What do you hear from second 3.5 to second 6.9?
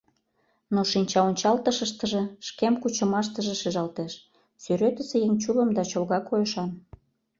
шижалтеш— сӱретысе еҥ чулым да чолга койышан.